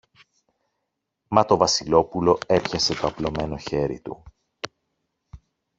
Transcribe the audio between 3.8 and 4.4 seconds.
του.